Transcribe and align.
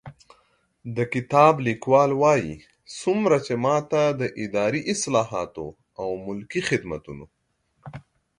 د 0.95 0.97
کتاب 1.13 1.53
لیکوال 1.67 2.11
وايي، 2.21 2.55
څومره 2.99 3.37
چې 3.45 3.53
ما 3.65 3.77
ته 3.91 4.01
د 4.19 4.23
اداري 4.43 4.81
اصلاحاتو 4.93 5.65
او 6.01 6.09
ملکي 6.25 6.61
خدمتونو 6.69 7.25